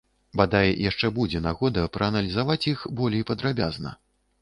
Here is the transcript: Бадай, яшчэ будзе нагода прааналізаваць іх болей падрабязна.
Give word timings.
Бадай, 0.39 0.71
яшчэ 0.85 1.11
будзе 1.19 1.43
нагода 1.47 1.85
прааналізаваць 1.99 2.61
іх 2.75 2.89
болей 3.03 3.29
падрабязна. 3.33 3.99